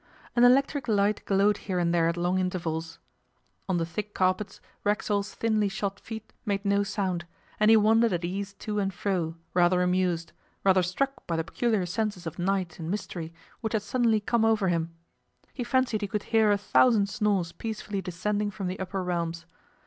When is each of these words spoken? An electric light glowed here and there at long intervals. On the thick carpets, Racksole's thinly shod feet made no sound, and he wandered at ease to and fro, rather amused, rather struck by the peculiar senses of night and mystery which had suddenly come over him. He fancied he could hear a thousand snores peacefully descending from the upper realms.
An 0.35 0.43
electric 0.43 0.87
light 0.87 1.23
glowed 1.25 1.57
here 1.69 1.77
and 1.77 1.93
there 1.93 2.07
at 2.09 2.17
long 2.17 2.39
intervals. 2.39 2.97
On 3.69 3.77
the 3.77 3.85
thick 3.85 4.15
carpets, 4.15 4.59
Racksole's 4.83 5.35
thinly 5.35 5.69
shod 5.69 5.99
feet 5.99 6.33
made 6.43 6.65
no 6.65 6.81
sound, 6.81 7.27
and 7.59 7.69
he 7.69 7.77
wandered 7.77 8.11
at 8.11 8.25
ease 8.25 8.53
to 8.55 8.79
and 8.79 8.91
fro, 8.91 9.35
rather 9.53 9.83
amused, 9.83 10.31
rather 10.63 10.81
struck 10.81 11.27
by 11.27 11.35
the 11.35 11.43
peculiar 11.43 11.85
senses 11.85 12.25
of 12.25 12.39
night 12.39 12.79
and 12.79 12.89
mystery 12.89 13.31
which 13.59 13.73
had 13.73 13.83
suddenly 13.83 14.19
come 14.19 14.43
over 14.43 14.69
him. 14.69 14.91
He 15.53 15.63
fancied 15.63 16.01
he 16.01 16.07
could 16.07 16.23
hear 16.33 16.49
a 16.51 16.57
thousand 16.57 17.07
snores 17.07 17.51
peacefully 17.51 18.01
descending 18.01 18.49
from 18.49 18.65
the 18.65 18.79
upper 18.79 19.03
realms. 19.03 19.45